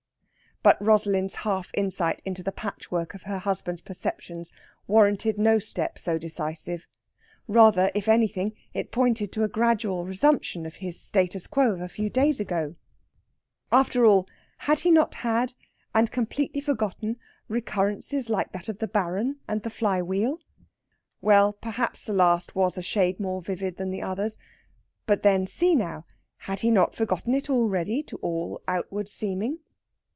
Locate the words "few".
11.89-12.11